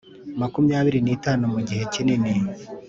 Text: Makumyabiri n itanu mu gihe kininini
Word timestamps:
Makumyabiri 0.39 0.99
n 1.01 1.07
itanu 1.15 1.43
mu 1.53 1.59
gihe 1.67 1.83
kininini 1.93 2.41